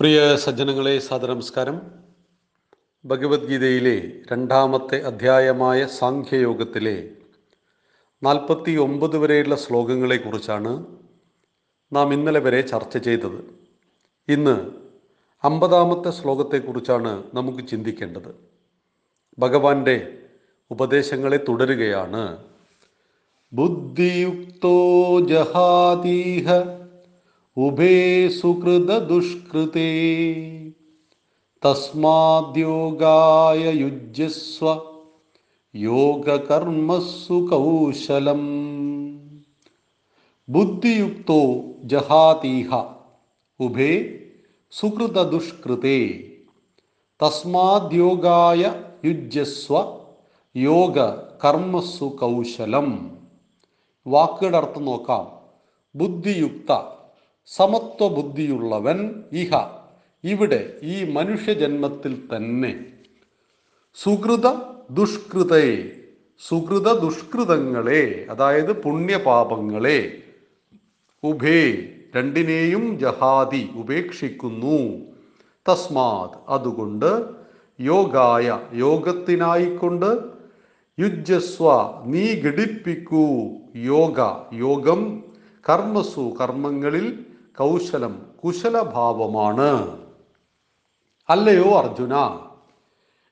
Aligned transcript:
പ്രിയ 0.00 0.36
സജ്ജനങ്ങളെ 0.36 0.98
സാദനമസ്കാരം 0.98 1.80
ഭഗവത്ഗീതയിലെ 3.04 4.12
രണ്ടാമത്തെ 4.32 5.02
അധ്യായമായ 5.02 5.86
സാഖ്യയോഗത്തിലെ 5.86 7.10
നാൽപ്പത്തി 8.22 8.76
ഒമ്പത് 8.76 9.18
വരെയുള്ള 9.18 9.56
ശ്ലോകങ്ങളെക്കുറിച്ചാണ് 9.56 10.86
നാം 11.92 12.12
ഇന്നലെ 12.12 12.40
വരെ 12.40 12.60
ചർച്ച 12.60 12.96
ചെയ്തത്. 12.98 13.40
ഇന്ന് 14.28 14.70
അമ്പതാമത്തെ 15.44 16.10
ശ്ലോകത്തെക്കുറിച്ചാണ് 16.10 17.24
നമുക്ക് 17.34 17.68
ചിന്തിക്കേണ്ടത്. 17.68 18.34
ഭഗവാന്റെ 19.38 20.18
ഉപദേശങ്ങളെ 20.70 21.36
തുടരുകയാണ്. 21.36 22.38
ബുദ്ധിയുക്തോ 23.52 24.76
ജഹാതീഹ 25.20 26.77
ഉഭേ 27.64 27.94
സുകൃത 28.38 28.90
ദുഷ്കൃതേ 29.10 29.92
തസ്മാദ്യോഗായ 31.62 33.62
യുജ്യസ്വ 33.78 34.74
യോഗകർമ്മസു 35.74 37.38
കൗശലം 37.50 38.42
ബുദ്ധിയുക്തോ 40.48 41.40
ജഹാതീഹ 41.92 42.80
ഉഭേ 43.60 43.92
സുകൃത 44.72 45.18
ദുഷ്കൃതേ 45.32 46.00
തസ്മാദ്യോഗായ 47.22 48.62
യുജ്യസ്വ 49.08 49.82
യോഗ 50.56 50.98
കർമ്മസു 51.44 52.06
കൗശലം 52.20 52.88
വാക്കുകളുടെ 54.06 54.56
അർത്ഥം 54.56 54.84
നോക്കാം. 54.84 55.26
ബുദ്ധിയുക്ത. 55.94 56.97
സമത്വ 57.56 58.08
ബുദ്ധിയുള്ളവൻ 58.08 59.24
ഇഹ. 59.32 59.50
ഇവിടെ 60.24 60.76
ഈ 60.82 61.12
മനുഷ്യജന്മത്തിൽ 61.12 62.28
തന്നെ 62.36 62.86
സുഹൃത 63.94 64.46
ദുഷ്കൃതയെ 64.90 65.90
സുഹൃത 66.48 66.98
ദുഷ്കൃതങ്ങളെ 66.98 68.26
അതായത് 68.30 68.82
പുണ്യപാപങ്ങളെ 68.82 70.22
ഉഭേ 71.22 71.88
രണ്ടിനെയും 72.16 72.98
ജഹാദി 72.98 73.70
ഉപേക്ഷിക്കുന്നു. 73.76 74.78
തസ്മാത് 75.68 76.38
അതുകൊണ്ട് 76.48 77.10
യോഗായ 77.80 78.60
യോഗത്തിനായിക്കൊണ്ട് 78.74 80.10
യുജസ്വ 80.98 81.64
നീ 82.06 82.34
ഘടിപ്പിക്കൂ 82.34 83.26
യോഗ 83.76 84.18
യോഗം 84.52 85.24
കർമ്മസു 85.68 86.36
കർമ്മങ്ങളിൽ 86.40 87.24
കൗശലം 87.60 88.26
കുശലഭാവമാണ്. 88.44 89.98
അല്ലയോ 91.30 91.78
അർജുന? 91.78 92.38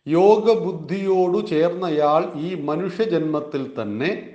യോഗബുദ്ധിയോടു 0.07 1.47
ചേർന്നയാൾ 1.47 2.33
ഈ 2.37 2.55
മനുഷ്യജന്മത്തിൽ 2.55 3.83
തന്നെ 3.83 4.35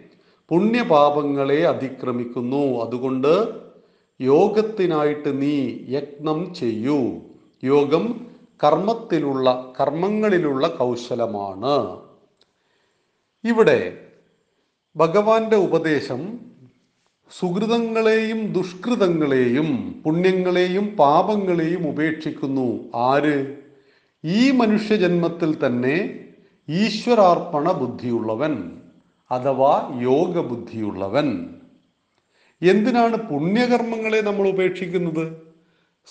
പുണ്യപാപങ്ങളെ 0.49 1.67
അതിക്രമിക്കുന്നു. 1.67 2.83
അതുകൊണ്ട് 2.83 3.61
യോഗത്തിനായിട്ട് 4.21 5.41
നീ 5.41 5.77
യജ്ഞം 5.89 6.53
ചെയ്യൂ. 6.53 6.99
യോഗം 7.63 8.27
കർമ്മത്തിലുള്ള 8.63 9.73
കർമ്മങ്ങളിലുള്ള 9.81 10.67
കൗശലമാണ്. 10.67 11.99
ഇവിടെ 13.43 14.07
ഭഗവാന്റെ 14.95 15.55
ഉപദേശം 15.55 16.50
സുഹൃതങ്ങളെയും 17.39 18.53
ദുഷ്കൃതങ്ങളെയും 18.53 20.01
പുണ്യങ്ങളെയും 20.05 20.85
പാപങ്ങളെയും 20.99 21.87
ഉപേക്ഷിക്കുന്നു. 21.87 22.79
ആര്? 22.95 23.57
ഈ 24.25 24.51
മനുഷ്യജന്മത്തിൽ 24.51 25.65
തന്നെ 25.65 26.25
ഈശ്വരാർപ്പണ 26.69 27.71
ബുദ്ധിയുള്ളവൻ 27.71 28.71
അഥവാ 29.31 29.97
യോഗ 30.01 30.39
ബുദ്ധിയുള്ളവൻ 30.39 31.49
എന്തിനാണ് 32.61 33.17
പുണ്യകർമ്മങ്ങളെ 33.17 34.21
നമ്മൾ 34.21 34.47
ഉപേക്ഷിക്കുന്നത്? 34.47 35.37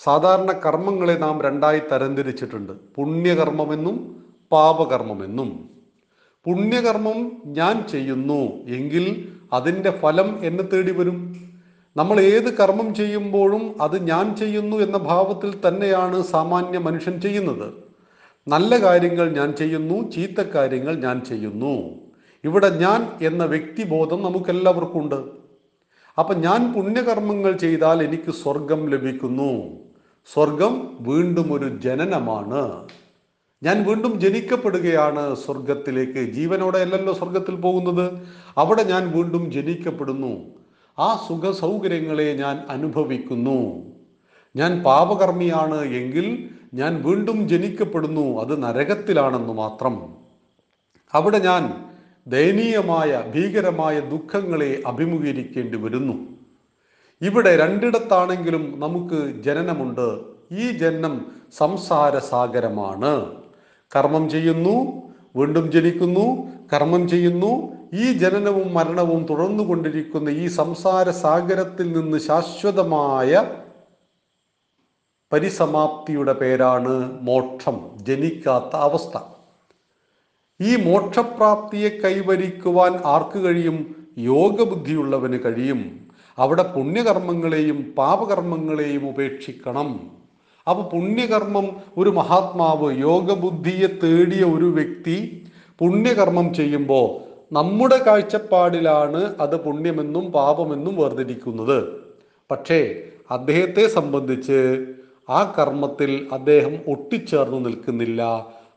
സാധാരണ 0.03 0.51
കർമ്മങ്ങളെ 0.51 1.13
നാം 1.13 1.41
രണ്ടായി 1.41 1.81
തരംതിരിച്ചിട്ടുണ്ട്. 1.91 2.73
പുണ്യകർമ്മമെന്നും 2.95 4.25
പാപകർമ്മമെന്നും. 4.51 5.69
പുണ്യകർമ്മം 6.45 7.41
ഞാൻ 7.45 7.87
ചെയ്യുന്നു 7.87 8.65
എങ്കിൽ 8.67 9.33
അതിന്റെ 9.53 9.91
ഫലം 9.91 10.45
എന്നെ 10.45 10.63
തേടി 10.63 10.91
വരും. 10.91 11.35
നമ്മൾ 11.97 12.21
ഏത് 12.21 12.57
കർമ്മം 12.57 12.95
ചെയ്യുമ്പോഴും 12.95 13.81
അത് 13.81 14.09
ഞാൻ 14.09 14.35
ചെയ്യുന്നു 14.35 14.77
എന്ന 14.77 14.97
ഭാവത്തിൽ 14.97 15.67
തന്നെയാണ് 15.67 16.23
സാമാന്യ 16.23 16.77
മനുഷ്യൻ 16.77 17.21
ചെയ്യുന്നത്. 17.21 17.73
നല്ല 18.47 18.77
കാര്യങ്ങൾ 18.77 19.29
ഞാൻ 19.29 19.51
ചെയ്യുന്നു 19.51 20.11
ചീത്ത 20.11 20.41
കാര്യങ്ങൾ 20.41 20.95
ഞാൻ 20.95 21.21
ചെയ്യുന്നു. 21.21 21.75
ഇവിടെ 22.43 22.69
ഞാൻ 22.69 23.17
എന്ന 23.21 23.45
വ്യക്തിബോധം 23.45 24.23
നമുക്കെല്ലാവർക്കും 24.23 25.01
ഉണ്ട് 25.01 25.41
അപ്പം 26.19 26.41
ഞാൻ 26.41 26.73
പുണ്യകർമ്മങ്ങൾ 26.73 27.51
ചെയ്താൽ 27.51 28.03
എനിക്ക് 28.03 28.31
സ്വർഗം 28.31 28.89
ലഭിക്കുന്നു. 28.89 29.51
സ്വർഗം 30.33 30.97
വീണ്ടും 31.01 31.53
ഒരു 31.53 31.77
ജനനമാണ്. 31.79 32.87
ഞാൻ 33.63 33.83
വീണ്ടും 33.83 34.19
ജനിക്കപ്പെടുകയാണ് 34.19 35.35
സ്വർഗത്തിലേക്ക്. 35.35 36.31
ജീവനോടെ 36.31 36.79
അല്ലല്ലോ 36.79 37.13
സ്വർഗത്തിൽ 37.13 37.55
പോകുന്നത്. 37.55 38.19
അവിടെ 38.57 38.83
ഞാൻ 38.83 39.11
വീണ്ടും 39.11 39.51
ജനിക്കപ്പെടുന്നു. 39.51 40.45
ആ 40.99 41.25
സുഖ 41.29 41.51
സൗകര്യങ്ങളെ 41.51 42.33
ഞാൻ 42.33 42.63
അനുഭവിക്കുന്നു. 42.69 43.85
ഞാൻ 44.55 44.83
പാപകർമ്മിയാണ് 44.83 45.85
എങ്കിൽ 45.85 46.49
ഞാൻ 46.73 47.03
വീണ്ടും 47.03 47.49
ജനിക്കപ്പെടുന്നു. 47.49 48.41
അത് 48.41 48.63
നരകത്തിലാണെന്ന് 48.63 49.53
മാത്രം. 49.53 50.15
അവിടെ 51.13 51.39
ഞാൻ 51.39 51.85
ദയനീയമായ 52.27 53.31
ഭീകരമായ 53.35 53.99
ദുഃഖങ്ങളെ 53.99 54.83
അഭിമുഖീകരിക്കേണ്ടി 54.85 55.77
വരുന്നു. 55.77 56.13
ഇവിടെ 57.21 57.57
രണ്ടിടത്താണെങ്കിലും 57.57 58.79
നമുക്ക് 58.79 59.43
ജനനമുണ്ട്. 59.43 60.19
ഈ 60.51 60.71
ജനനം 60.71 61.25
സംസാര 61.57 62.17
സാഗരമാണ് 62.17 63.40
കർമ്മം 63.95 64.29
ചെയ്യുന്നു 64.29 65.01
വീണ്ടും 65.35 65.71
ജനിക്കുന്നു 65.71 66.51
കർമ്മം 66.73 67.09
ചെയ്യുന്നു. 67.09 67.81
ഈ 67.93 68.13
ജനനവും 68.13 68.73
മരണവും 68.73 69.25
തുടർന്നു 69.29 69.63
കൊണ്ടിരിക്കുന്ന 69.63 70.29
ഈ 70.29 70.47
സംസാര 70.47 71.09
സാഗരത്തിൽ 71.09 71.99
നിന്ന് 71.99 72.17
ശാശ്വതമായ 72.17 73.55
പരിസമാപ്തിയുടെ 75.33 76.33
പേരാണ് 76.33 77.19
മോക്ഷം 77.21 77.77
ജനിക്കാത്ത 77.95 78.75
അവസ്ഥ. 78.75 79.17
ഈ 80.61 80.75
മോക്ഷപ്രാപ്തിയെ 80.75 81.89
കൈവരിക്കുവാൻ 81.89 82.95
ആർക്ക് 83.05 83.39
കഴിയും? 83.39 83.95
യോഗബുദ്ധിയുള്ളവന് 84.17 85.39
കഴിയും. 85.45 86.09
അവിടെ 86.37 86.63
പുണ്യകർമ്മങ്ങളെയും 86.63 87.93
പാപകർമ്മങ്ങളെയും 87.97 89.09
ഉപേക്ഷിക്കണം. 89.09 90.20
അപ്പൊ 90.67 90.81
പുണ്യകർമ്മം 90.83 91.67
ഒരു 91.97 92.09
മഹാത്മാവ് 92.09 92.87
യോഗബുദ്ധിയെ 93.01 93.87
തേടിയ 94.03 94.43
ഒരു 94.43 94.65
വ്യക്തി 94.65 95.17
പുണ്യകർമ്മം 95.81 96.53
ചെയ്യുമ്പോൾ 96.53 97.07
നമ്മുടെ 97.53 97.97
കാഴ്ചപ്പാടിലാണ് 98.07 99.35
അത് 99.39 99.55
പുണ്യമെന്നും 99.55 100.31
പാപമെന്നും 100.31 100.95
വേർതിരിക്കുന്നത്. 100.95 101.79
പക്ഷേ 102.51 102.79
അദ്ദേഹത്തെ 103.31 103.87
സംബന്ധിച്ച് 103.87 104.59
ആ 105.29 105.53
കർമ്മത്തിൽ 105.57 106.27
അദ്ദേഹം 106.31 106.73
ഒട്ടിച്ചേർന്നു 106.87 107.59
നിൽക്കുന്നില്ല. 107.59 108.21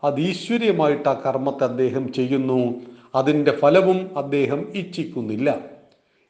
അത് 0.04 0.20
ഈശ്വര്യമായിട്ട് 0.20 1.08
ആ 1.08 1.20
കർമ്മത്തെ 1.26 1.64
അദ്ദേഹം 1.64 2.12
ചെയ്യുന്നു. 2.12 2.74
അതിന്റെ 3.14 3.52
ഫലവും 3.62 4.10
അദ്ദേഹം 4.16 4.60
ഇച്ഛിക്കുന്നില്ല. 4.74 5.56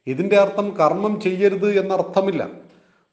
ഇതിന്റെ 0.06 0.36
അർത്ഥം 0.36 0.70
കർമ്മം 0.80 1.20
ചെയ്യരുത് 1.20 1.78
എന്നർത്ഥമില്ല. 1.78 2.63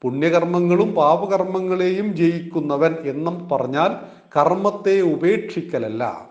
പുണ്യകർമ്മങ്ങളും 0.02 0.94
പാപകർമ്മങ്ങളെയും 0.94 2.16
ജയിക്കുന്നവൻ 2.16 2.94
എന്നും 2.94 3.48
പറഞ്ഞാൽ 3.48 3.90
കർമ്മത്തെ 4.36 5.00
ഉപേക്ഷിക്കലല്ല. 5.00 6.30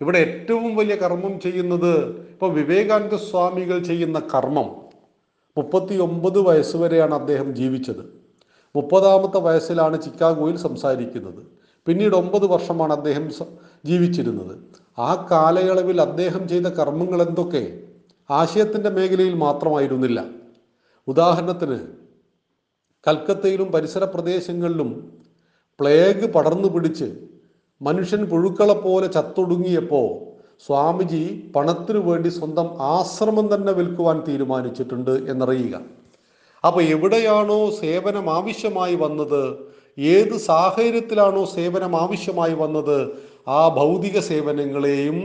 ഇവിടെ 0.00 0.18
ഏറ്റവും 0.18 0.76
വലിയ 0.76 0.94
കർമ്മം 0.94 1.40
ചെയ്യുന്നത് 1.40 2.06
ഇപ്പൊ 2.30 2.48
വിവേകാനന്ദ 2.48 3.14
സ്വാമികൾ 3.14 3.78
ചെയ്യുന്ന 3.78 4.22
കർമ്മം. 4.34 4.82
മുപ്പത്തി 5.58 5.96
ഒമ്പത് 5.98 6.38
വയസ്സ് 6.38 6.76
വരെയാണ് 6.76 7.14
അദ്ദേഹം 7.14 7.54
ജീവിച്ചത്. 7.54 8.22
മുപ്പതാമത്തെ 8.76 9.38
വയസ്സിലാണ് 9.38 10.02
ചിക്കാഗോയിൽ 10.02 10.56
സംസാരിക്കുന്നത്. 10.56 11.46
പിന്നീട് 11.86 12.14
ഒമ്പത് 12.14 12.46
വർഷമാണ് 12.46 12.92
അദ്ദേഹം 12.92 13.30
ജീവിച്ചിരുന്നത്. 13.84 14.58
ആ 14.98 15.28
കാലയളവിൽ 15.30 16.00
അദ്ദേഹം 16.00 16.48
ചെയ്ത 16.48 16.66
കർമ്മങ്ങൾ 16.66 17.22
എന്തൊക്കെ? 17.22 17.78
ആശയത്തിന്റെ 18.30 18.90
മേഖലയിൽ 18.90 19.34
മാത്രമായിരുന്നില്ല. 19.34 20.24
ഉദാഹരണത്തിന് 21.08 22.01
കൽക്കത്തയിലും 23.06 23.72
പരിസര 23.72 24.04
പ്രദേശങ്ങളിലും 24.04 25.20
പ്ലേഗ് 25.80 26.26
പടർന്നു 26.26 26.68
പിടിച്ച് 26.68 27.08
മനുഷ്യൻ 27.80 28.24
പുഴുക്കളെ 28.24 28.72
പോലെ 28.72 29.06
ചത്തൊടുങ്ങിയപ്പോൾ 29.06 30.32
സ്വാമിജി 30.66 31.52
പണത്തിനു 31.56 31.98
വേണ്ടി 31.98 32.28
സ്വന്തം 32.28 32.68
ആശ്രമം 32.80 33.54
തന്നെ 33.54 33.72
വിൽക്കുവാൻ 33.72 34.22
തീരുമാനിച്ചിട്ടുണ്ട് 34.28 35.10
എന്നറിയുക. 35.10 35.80
അപ്പൊ 36.64 36.82
എവിടെയാണോ 36.82 37.70
സേവനം 37.70 38.30
ആവശ്യമായി 38.30 38.94
വന്നത് 38.94 39.58
ഏത് 39.98 40.36
സാഹചര്യത്തിലാണോ 40.36 41.44
സേവനം 41.44 41.96
ആവശ്യമായി 41.96 42.54
വന്നത് 42.54 43.12
ആ 43.48 43.68
ഭൗതിക 43.68 44.18
സേവനങ്ങളെയും 44.20 45.18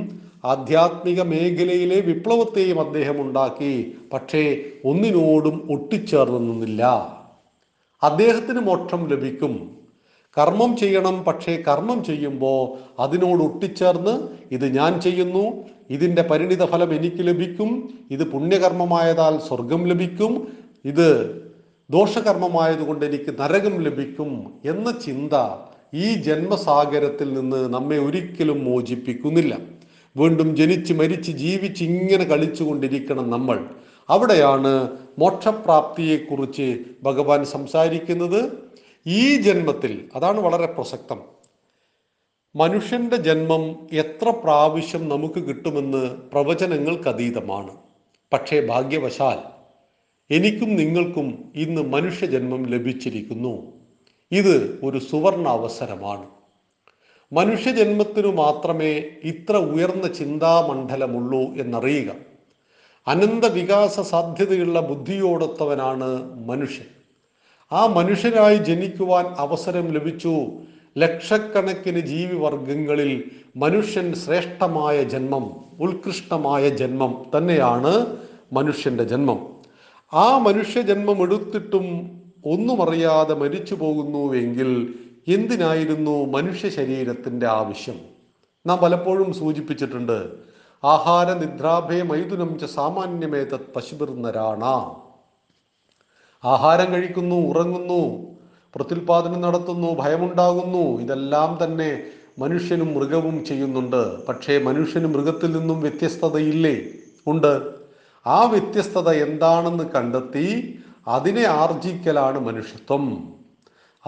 ആധ്യാത്മിക 0.46 1.22
മേഖലയിലെ 1.22 2.00
വിപ്ലവത്തെയും 2.00 2.80
അദ്ദേഹം 2.80 3.22
ഉണ്ടാക്കി. 3.22 3.94
പക്ഷേ 4.14 4.44
ഒന്നിനോടും 4.86 5.68
ഒട്ടിച്ചേർന്നു 5.70 6.40
നിന്നില്ല 6.40 7.17
അദ്ദേഹത്തിന് 8.10 8.60
മോക്ഷം 8.60 9.02
ലഭിക്കും. 9.10 9.54
കർമ്മം 10.38 10.78
ചെയ്യണം 10.78 11.24
പക്ഷേ 11.24 11.54
കർമ്മം 11.68 12.04
ചെയ്യുമ്പോൾ 12.04 12.62
അതിനോട് 13.02 13.42
ഒട്ടിച്ചേർന്ന് 13.44 14.14
ഇത് 14.52 14.66
ഞാൻ 14.78 15.02
ചെയ്യുന്നു 15.02 15.46
ഇതിന്റെ 15.90 16.22
പരിണിത 16.22 16.66
ഫലം 16.66 16.94
എനിക്ക് 16.94 17.22
ലഭിക്കും 17.28 17.70
ഇത് 18.12 18.24
പുണ്യകർമ്മമായതാൽ 18.32 19.38
സ്വർഗം 19.48 19.88
ലഭിക്കും 19.88 20.34
ഇത് 20.86 21.10
ദോഷകർമ്മമായതുകൊണ്ട് 21.90 23.06
എനിക്ക് 23.06 23.32
നരകം 23.42 23.76
ലഭിക്കും 23.84 24.32
എന്ന 24.66 24.92
ചിന്ത 25.06 25.34
ഈ 25.94 26.14
ജന്മസാഗരത്തിൽ 26.14 27.34
നിന്ന് 27.34 27.74
നമ്മെ 27.74 27.98
ഒരിക്കലും 27.98 28.66
മോചിപ്പിക്കുന്നില്ല. 28.66 29.54
വീണ്ടും 30.16 30.56
ജനിച്ച് 30.56 30.94
മരിച്ച് 30.94 31.32
ജീവിച്ച് 31.32 31.84
ഇങ്ങനെ 31.84 32.26
കളിച്ചുകൊണ്ടിരിക്കണം 32.26 33.30
നമ്മൾ. 33.30 33.58
അവിടെയാണ് 34.10 34.74
മോക്ഷപ്രാപ്തിയെക്കുറിച്ച് 35.18 36.80
ഭഗവാൻ 37.04 37.46
സംസാരിക്കുന്നത് 37.46 38.70
ഈ 39.08 39.36
ജന്മത്തിൽ. 39.36 40.10
അതാണ് 40.16 40.40
വളരെ 40.40 40.66
പ്രസക്തം. 40.66 41.22
മനുഷ്യന്റെ 42.56 43.16
ജന്മം 43.16 43.88
എത്ര 43.92 44.30
പ്രാവശ്യം 44.30 45.10
നമുക്ക് 45.10 45.40
കിട്ടുമെന്ന് 45.40 46.18
പ്രവചനങ്ങൾക്ക് 46.18 47.10
അതീതമാണ് 47.10 47.78
പക്ഷേ 48.34 48.66
ഭാഗ്യവശാൽ 48.66 49.58
എനിക്കും 50.36 50.76
നിങ്ങൾക്കും 50.76 51.52
ഇന്ന് 51.56 51.82
മനുഷ്യജന്മം 51.82 52.66
ലഭിച്ചിരിക്കുന്നു. 52.66 53.74
ഇത് 54.32 54.80
ഒരു 54.84 54.98
സുവർണ 54.98 55.48
അവസരമാണ് 55.48 56.26
മനുഷ്യജന്മത്തിനു 57.34 58.28
മാത്രമേ 58.28 58.92
ഇത്ര 59.24 59.58
ഉയർന്ന 59.58 60.14
ചിന്താമണ്ഡലമുള്ളൂ 60.14 61.40
എന്നറിയുക. 61.40 62.37
അനന്ത 63.08 63.46
വികാസ 63.46 64.00
സാധ്യതയുള്ള 64.00 64.82
ബുദ്ധിയോടൊത്തവനാണ് 64.82 66.10
മനുഷ്യൻ. 66.48 66.86
ആ 67.72 67.86
മനുഷ്യനായി 67.86 68.58
ജനിക്കുവാൻ 68.58 69.26
അവസരം 69.26 69.92
ലഭിച്ചു 69.92 70.46
ലക്ഷക്കണക്കിന് 70.98 72.00
ജീവിവർഗങ്ങളിൽ 72.00 73.32
മനുഷ്യൻ 73.56 74.14
ശ്രേഷ്ഠമായ 74.14 75.04
ജന്മം 75.04 75.56
ഉത്കൃഷ്ടമായ 75.80 76.70
ജന്മം 76.70 77.26
തന്നെയാണ് 77.38 78.18
മനുഷ്യന്റെ 78.54 79.04
ജന്മം. 79.04 79.56
ആ 80.14 80.38
മനുഷ്യ 80.38 80.82
ജന്മം 80.82 81.24
എടുത്തിട്ടും 81.24 82.12
ഒന്നും 82.46 82.90
അറിയാതെ 82.90 83.34
മരിച്ചു 83.34 83.76
പോകുന്നുവെങ്കിൽ 83.76 84.94
എന്തിനായിരുന്നു 85.28 86.26
മനുഷ്യ 86.26 86.70
ശരീരത്തിന്റെ 86.70 87.48
ആവശ്യം? 87.48 88.00
നാം 88.66 88.78
പലപ്പോഴും 88.78 89.34
സൂചിപ്പിച്ചിട്ടുണ്ട് 89.34 90.47
ആഹാര 90.84 91.34
നിദ്രാഭയ 91.34 92.02
മൈഥുനം 92.02 92.60
ച 92.60 92.66
സാമാന്യമേ 92.66 93.44
തത് 93.44 93.74
പശുപിർന്നരാണ 93.76 94.64
ആഹാരം 96.44 96.94
കഴിക്കുന്നു 96.94 97.36
ഉറങ്ങുന്നു 97.36 98.28
പ്രത്യുൽപാദനം 98.76 99.42
നടത്തുന്നു 99.42 99.88
ഭയമുണ്ടാകുന്നു 100.00 101.02
ഇതെല്ലാം 101.02 101.60
തന്നെ 101.64 102.04
മനുഷ്യനും 102.40 102.94
മൃഗവും 102.94 103.46
ചെയ്യുന്നുണ്ട്. 103.46 104.26
പക്ഷേ 104.26 104.58
മനുഷ്യനും 104.58 105.12
മൃഗത്തിൽ 105.12 105.58
നിന്നും 105.58 105.82
വ്യത്യസ്തതയില്ലേ? 105.82 106.86
ഉണ്ട്. 107.28 107.72
ആ 108.28 108.44
വ്യത്യസ്തത 108.44 109.10
എന്താണെന്ന് 109.10 109.84
കണ്ടെത്തി 109.84 110.80
അതിനെ 111.08 111.44
ആർജിക്കലാണ് 111.44 112.40
മനുഷ്യത്വം. 112.40 113.34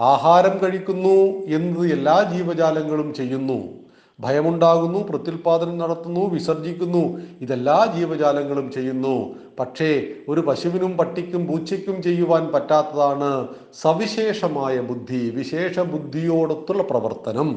ആഹാരം 0.00 0.58
കഴിക്കുന്നു 0.62 1.46
എന്നത് 1.56 1.92
എല്ലാ 1.92 2.32
ജീവജാലങ്ങളും 2.36 3.14
ചെയ്യുന്നു. 3.14 3.80
ഭയമുണ്ടാകുന്നു 4.20 4.98
പ്രത്യുൽപാദനം 4.98 5.78
നടത്തുന്നു 5.78 6.20
വിസർജിക്കുന്നു. 6.20 7.20
ഇതെല്ലാ 7.40 7.78
ജീവജാലങ്ങളും 7.96 8.72
ചെയ്യുന്നു. 8.72 9.16
പക്ഷേ 9.60 9.90
ഒരു 10.28 10.40
പശുവിനും 10.40 10.96
പട്ടിക്കും 10.96 11.46
പൂച്ചയ്ക്കും 11.46 12.02
ചെയ്യുവാൻ 12.02 12.46
പറ്റാത്തതാണ് 12.52 13.48
സവിശേഷമായ 13.82 14.80
ബുദ്ധി 14.80 15.22
വിശേഷ 15.34 15.78
ബുദ്ധിയോടൊത്തുള്ള 15.80 16.82
പ്രവർത്തനം. 16.82 17.50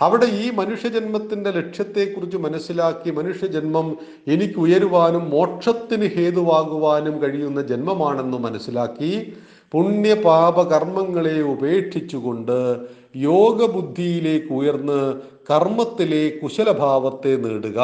അവിടെ 0.00 0.26
ഈ 0.26 0.50
മനുഷ്യജന്മത്തിന്റെ 0.50 1.50
ലക്ഷ്യത്തെക്കുറിച്ച് 1.50 2.36
മനസ്സിലാക്കി 2.36 3.10
മനുഷ്യജന്മം 3.10 3.96
എനിക്ക് 4.26 4.58
ഉയരുവാനും 4.58 5.30
മോക്ഷത്തിന് 5.30 6.08
ഹേതുവാകുവാനും 6.16 7.22
കഴിയുന്ന 7.22 7.62
ജന്മമാണെന്ന് 7.62 8.38
മനസ്സിലാക്കി 8.38 9.32
പുണ്യപാപ 9.72 10.62
കർമ്മങ്ങളെ 10.62 11.40
ഉപേക്ഷിച്ചുകൊണ്ട് 11.42 12.58
യോഗബുദ്ധിയിലേക്ക് 13.16 14.52
ഉയർന്ന് 14.52 15.00
കർമ്മത്തിലെ 15.50 16.38
കുശലഭാവത്തെ 16.42 17.36
നേടുക. 17.36 17.78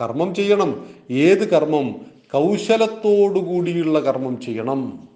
കർമ്മം 0.00 0.34
ചെയ്യണം. 0.34 0.86
ഏത് 1.10 1.50
കർമ്മം? 1.50 1.92
കൗശലത്തോടുകൂടിയുള്ള 2.32 4.00
കർമ്മം 4.00 4.40
ചെയ്യണം. 4.40 5.08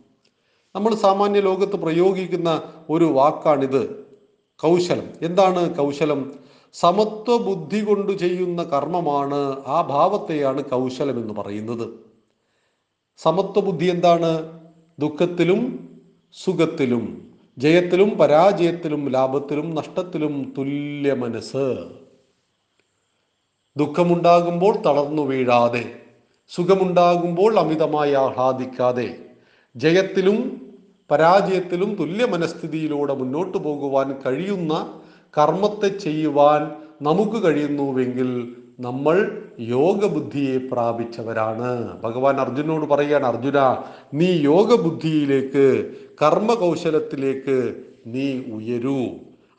നമ്മൾ 0.76 0.94
സാമാന്യ 0.94 1.40
ലോകത്ത് 1.40 1.76
പ്രയോഗിക്കുന്ന 1.76 2.62
ഒരു 2.90 3.04
വാക്കാണിത്. 3.04 4.06
കൗശലം. 4.56 5.06
എന്താണ് 5.22 5.76
കൗശലം? 5.76 6.34
സമത്വ 6.72 7.36
ബുദ്ധി 7.36 7.80
കൊണ്ട് 7.80 8.12
ചെയ്യുന്ന 8.12 8.62
കർമ്മമാണ് 8.62 9.64
ആ 9.66 9.82
ഭാവത്തെയാണ് 9.82 10.64
കൗശലം 10.64 11.20
എന്ന് 11.20 11.34
പറയുന്നത്. 11.34 11.88
സമത്വ 13.16 13.60
ബുദ്ധി 13.60 13.86
എന്താണ്? 13.86 14.60
ദുഃഖത്തിലും 14.98 15.88
സുഖത്തിലും. 16.44 17.33
ജയത്തിലും 17.58 18.18
പരാജയത്തിലും 18.18 19.08
ലാഭത്തിലും 19.12 19.74
നഷ്ടത്തിലും 19.74 20.54
തുല്യ 20.58 21.12
മനസ്സ്. 21.14 21.76
ദുഃഖമുണ്ടാകുമ്പോൾ 23.76 24.82
തളർന്നു 24.82 25.22
വീഴാതെ 25.22 25.84
സുഖമുണ്ടാകുമ്പോൾ 26.48 27.58
അമിതമായി 27.58 28.12
ആഹ്ലാദിക്കാതെ 28.12 29.18
ജയത്തിലും 29.76 30.60
പരാജയത്തിലും 31.10 31.94
തുല്യ 31.94 32.24
മനസ്ഥിതിയിലൂടെ 32.24 33.14
മുന്നോട്ട് 33.14 33.58
പോകുവാൻ 33.58 34.20
കഴിയുന്ന 34.26 35.02
കർമ്മത്തെ 35.38 35.88
ചെയ്യുവാൻ 35.88 36.70
നമുക്ക് 37.02 37.44
കഴിയുന്നുവെങ്കിൽ 37.44 38.54
നമ്മൾ 38.80 39.43
യോഗബുദ്ധിയെ 39.60 40.58
പ്രാപിച്ചവരാണ്. 40.58 42.00
ഭഗവാൻ 42.00 42.40
അർജുനോട് 42.40 42.86
പറയുകയാണ് 42.86 43.26
അർജുന 43.26 43.58
നീ 44.14 44.26
യോഗബുദ്ധിയിലേക്ക് 44.26 45.94
കർമ്മകൗശലത്തിലേക്ക് 46.22 47.74
നീ 48.06 48.42
ഉയരൂ. 48.52 49.04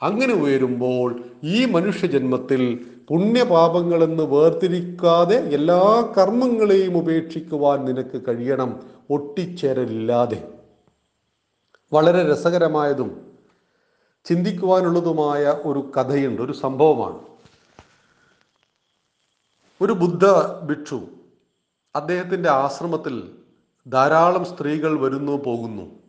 അങ്ങനെ 0.01 0.33
ഉയരുമ്പോൾ 0.33 1.23
ഈ 1.43 1.65
മനുഷ്യജന്മത്തിൽ 1.65 2.79
പുണ്യപാപങ്ങളെന്ന് 3.09 4.23
വേർതിരിക്കാതെ 4.23 5.35
എല്ലാ 5.35 6.13
കർമ്മങ്ങളെയും 6.17 6.97
ഉപേക്ഷിക്കുവാൻ 6.97 7.85
നിനക്ക് 7.85 8.21
കഴിയണം 8.27 8.79
ഒട്ടിച്ചേരലില്ലാതെ. 9.09 10.49
വളരെ 11.93 12.31
രസകരമായതും 12.31 13.21
ചിന്തിക്കുവാനുള്ളതുമായ 14.25 15.57
ഒരു 15.65 15.91
കഥയുണ്ട് 15.97 16.41
ഒരു 16.41 16.51
സംഭവമാണ്. 16.51 17.34
ഒരു 19.81 19.93
ബുദ്ധ 19.93 20.25
ഭിക്ഷു 20.63 21.07
അദ്ദേഹത്തിന്റെ 21.95 22.49
ആശ്രമത്തിൽ 22.49 23.37
ധാരാളം 23.87 24.45
സ്ത്രീകൾ 24.45 24.99
വരുന്നു 24.99 25.31
പോകുന്നു. 25.31 25.99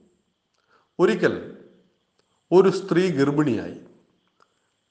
ഒരിക്കൽ 0.99 1.59
ഒരു 2.53 2.69
സ്ത്രീ 2.69 3.11
ഗർഭിണിയായി. 3.11 3.81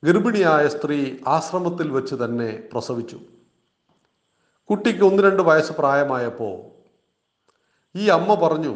ഗർഭിണിയായ 0.04 0.68
സ്ത്രീ 0.68 1.18
ആശ്രമത്തിൽ 1.28 1.92
വെച്ച് 1.92 2.16
തന്നെ 2.16 2.70
പ്രസവിച്ചു. 2.74 3.20
കുട്ടിക്ക് 4.70 5.04
ഒന്ന് 5.04 5.24
രണ്ട് 5.24 5.42
വയസ്സ് 5.42 5.74
പ്രായമായപ്പോൾ 5.74 6.56
ഈ 7.96 8.08
അമ്മ 8.08 8.34
പറഞ്ഞു 8.34 8.76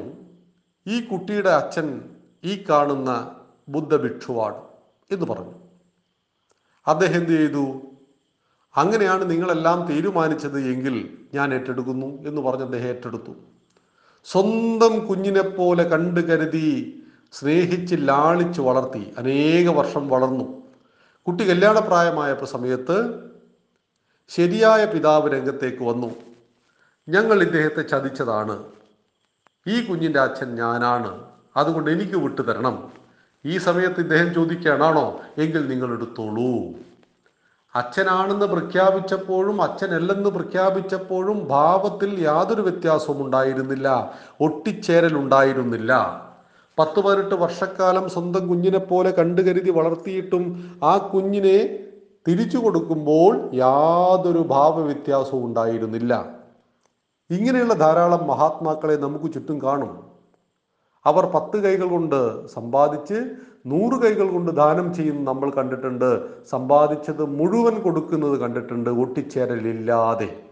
ഈ 0.88 1.08
കുട്ടിയുടെ 1.08 1.50
അച്ഛൻ 1.50 2.16
ഈ 2.44 2.66
കാണുന്ന 2.70 3.36
ബുദ്ധ 3.70 3.96
ഭിക്ഷുവാണ് 3.96 4.62
എന്ന് 5.12 5.26
പറഞ്ഞു. 5.26 5.56
അദ്ദേഹം 6.88 7.16
എന്ത് 7.16 7.32
ചെയ്തു? 7.32 7.82
അങ്ങനെയാണ് 8.80 9.30
നിങ്ങളെല്ലാം 9.30 9.88
തീരുമാനിച്ചത് 9.88 10.60
എങ്കിൽ 10.60 11.18
ഞാൻ 11.34 11.54
ഏറ്റെടുക്കുന്നു 11.54 12.06
എന്ന് 12.06 12.42
പറഞ്ഞ് 12.42 12.64
അദ്ദേഹം 12.64 12.88
ഏറ്റെടുത്തു. 12.88 13.32
സ്വന്തം 14.26 15.08
കുഞ്ഞിനെ 15.08 15.42
പോലെ 15.42 15.84
കണ്ടു 15.84 16.22
കരുതി 16.22 16.96
സ്നേഹിച്ച് 17.32 17.96
ലാളിച്ച് 18.00 18.62
വളർത്തി 18.62 19.14
അനേക 19.18 19.68
വർഷം 19.68 20.10
വളർന്നു. 20.10 20.64
കുട്ടി 21.28 21.44
കല്യാണപ്രായമായപ്പോൾ 21.50 22.46
സമയത്ത് 22.46 23.30
ശരിയായ 24.30 24.86
പിതാവ് 24.86 25.34
രംഗത്തേക്ക് 25.34 25.84
വന്നു. 25.84 26.16
ഞങ്ങൾ 27.10 27.42
ഇദ്ദേഹത്തെ 27.42 27.82
ചതിച്ചതാണ്. 27.82 28.64
ഈ 29.68 29.86
കുഞ്ഞിന്റെ 29.86 30.20
അച്ഛൻ 30.20 30.56
ഞാനാണ്. 30.56 31.26
അതുകൊണ്ട് 31.58 31.92
എനിക്ക് 31.92 32.16
വിട്ടു 32.16 32.42
തരണം 32.42 32.92
ഈ 33.46 33.58
സമയത്ത് 33.58 34.00
ഇദ്ദേഹം 34.00 34.34
ചോദിക്കുകയാണാണോ 34.34 35.22
എങ്കിൽ 35.38 35.68
നിങ്ങൾ 35.68 35.94
എടുത്തോളൂ. 35.94 36.89
അച്ഛനാണെന്ന് 37.76 38.46
പ്രഖ്യാപിച്ചപ്പോഴും 38.46 39.62
അച്ഛനല്ലെന്ന് 39.62 40.30
പ്രഖ്യാപിച്ചപ്പോഴും 40.30 41.48
ഭാവത്തിൽ 41.48 42.20
യാതൊരു 42.20 42.62
വ്യത്യാസവും 42.62 43.26
ഉണ്ടായിരുന്നില്ല. 43.26 44.14
ഒട്ടിച്ചേരൽ 44.42 45.18
ഉണ്ടായിരുന്നില്ല 45.18 45.92
പത്ത് 46.78 47.00
പതിനെട്ട് 47.00 47.36
വർഷക്കാലം 47.36 48.10
സ്വന്തം 48.10 48.48
കുഞ്ഞിനെ 48.48 48.78
പോലെ 48.78 49.12
കണ്ടു 49.12 49.42
കരുതി 49.42 49.70
വളർത്തിയിട്ടും 49.70 50.44
ആ 50.84 50.98
കുഞ്ഞിനെ 50.98 51.88
തിരിച്ചു 52.28 52.58
കൊടുക്കുമ്പോൾ 52.58 53.50
യാതൊരു 53.54 54.40
ഭാവവ്യത്യാസവും 54.40 55.46
ഉണ്ടായിരുന്നില്ല. 55.46 56.26
ഇങ്ങനെയുള്ള 57.30 57.74
ധാരാളം 57.74 58.28
മഹാത്മാക്കളെ 58.28 58.96
നമുക്ക് 58.96 59.34
ചുറ്റും 59.34 59.62
കാണും. 59.64 60.09
അവർ 61.06 61.26
പത്ത് 61.26 61.64
കൈകൾ 61.64 61.88
കൊണ്ട് 61.88 62.48
സമ്പാദിച്ച് 62.48 63.32
നൂറ് 63.66 64.02
കൈകൾ 64.02 64.32
കൊണ്ട് 64.32 64.52
ദാനം 64.52 64.94
ചെയ്യുന്നത് 64.94 65.28
നമ്മൾ 65.28 65.50
കണ്ടിട്ടുണ്ട്. 65.50 66.22
സമ്പാദിച്ചത് 66.50 67.26
മുഴുവൻ 67.26 67.80
കൊടുക്കുന്നത് 67.80 68.40
കണ്ടിട്ടുണ്ട്. 68.40 68.90
ഒട്ടിച്ചേരലില്ലാതെ. 68.90 70.44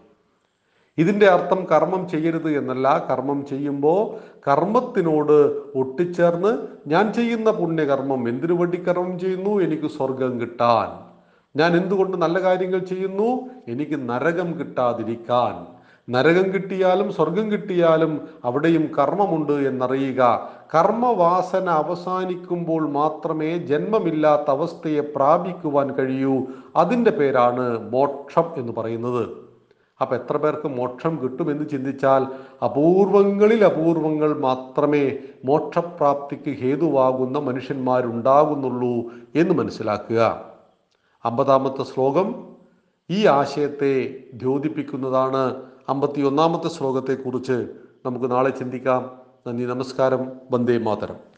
ഇതിന്റെ 0.98 1.26
അർത്ഥം 1.26 1.64
കർമ്മം 1.64 2.08
ചെയ്യരുത് 2.08 2.58
എന്നല്ല. 2.58 3.06
കർമ്മം 3.10 3.46
ചെയ്യുമ്പോൾ 3.46 4.16
കർമ്മത്തിനോട് 4.50 5.62
ഒട്ടിച്ചേർന്ന് 5.78 6.58
ഞാൻ 6.86 7.12
ചെയ്യുന്ന 7.12 7.50
പുണ്യകർമ്മം 7.50 8.28
എന്തിനു 8.28 8.54
വേണ്ടി 8.54 8.76
കർമ്മം 8.76 9.18
ചെയ്യുന്നു? 9.18 9.60
എനിക്ക് 9.60 9.88
സ്വർഗം 9.88 10.40
കിട്ടാൻ. 10.40 11.08
ഞാൻ 11.56 11.76
എന്തുകൊണ്ട് 11.76 12.16
നല്ല 12.16 12.42
കാര്യങ്ങൾ 12.42 12.78
ചെയ്യുന്നു? 12.78 13.40
എനിക്ക് 13.68 14.08
നരകം 14.08 14.58
കിട്ടാതിരിക്കാൻ. 14.58 15.77
നരകം 16.08 16.54
കിട്ടിയാലും 16.54 17.12
സ്വർഗം 17.12 17.52
കിട്ടിയാലും 17.52 18.28
അവിടെയും 18.44 18.90
കർമ്മമുണ്ട് 18.98 19.52
എന്നറിയുക. 19.52 20.50
കർമ്മവാസന 20.74 21.70
അവസാനിക്കുമ്പോൾ 21.70 22.90
മാത്രമേ 22.90 23.56
ജന്മമില്ലാത്ത 23.56 24.50
അവസ്ഥയെ 24.50 25.00
പ്രാപിക്കുവാൻ 25.00 25.92
കഴിയൂ. 25.92 26.46
അതിന്റെ 26.76 27.10
പേരാണ് 27.10 27.92
മോക്ഷം 27.92 28.44
എന്ന് 28.56 28.72
പറയുന്നത്. 28.72 29.48
അപ്പം 30.00 30.16
എത്ര 30.16 30.36
പേർക്ക് 30.36 30.68
മോക്ഷം 30.68 31.18
കിട്ടുമെന്ന് 31.22 31.68
ചിന്തിച്ചാൽ 31.68 32.26
അപൂർവങ്ങളിൽ 32.64 33.64
അപൂർവങ്ങൾ 33.64 34.40
മാത്രമേ 34.40 35.18
മോക്ഷപ്രാപ്തിക്ക് 35.44 36.58
ഹേതുവാകുന്ന 36.60 37.38
മനുഷ്യന്മാരുണ്ടാകുന്നുള്ളൂ 37.38 39.12
എന്ന് 39.34 39.54
മനസ്സിലാക്കുക. 39.54 40.44
അമ്പതാമത്തെ 41.24 41.82
ശ്ലോകം 41.82 42.48
ഈ 43.10 43.26
ആശയത്തെ 43.26 44.24
ദ്യോതിപ്പിക്കുന്നതാണ് 44.34 45.56
അമ്പത്തി 45.88 46.20
ഒന്നാമത്തെ 46.20 46.68
ശ്ലോകത്തെക്കുറിച്ച് 46.68 47.68
നമുക്ക് 48.06 48.30
നാളെ 48.30 48.50
ചിന്തിക്കാം. 48.50 49.18
നന്ദി 49.46 49.64
നമസ്കാരം. 49.64 50.32
വന്ദേ 50.50 50.78
മാതരം. 50.78 51.37